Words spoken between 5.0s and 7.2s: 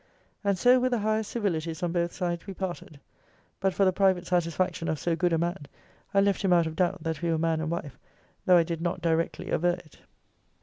good a man, I left him out of doubt